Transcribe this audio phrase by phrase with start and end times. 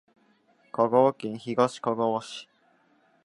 [0.71, 2.49] 香川県東かがわ市